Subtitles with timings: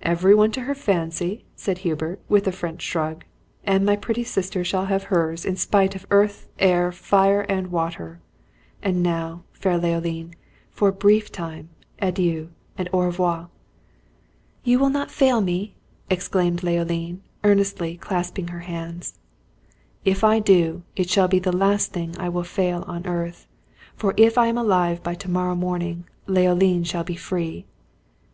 [0.00, 3.26] "Every one to her fancy!" said Hubert, with a French shrug,
[3.64, 8.18] "and my pretty sister shall have hers in spite of earth, air, fire, and water!
[8.82, 10.34] And now, fair Leoline,
[10.70, 11.68] for a brief time,
[11.98, 13.50] adieu, and au revoir!"
[14.64, 15.76] "You will not fail me!"
[16.08, 19.18] exclaimed Leoline, earnestly, clasping her hands.
[20.02, 23.46] "If I do, it shall be the last thing I will fail in on earth;
[23.94, 27.66] for if I am alive by to morrow morning, Leoline shall be free!"